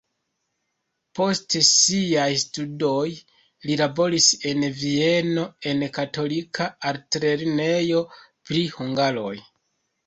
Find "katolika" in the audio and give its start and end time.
6.01-6.69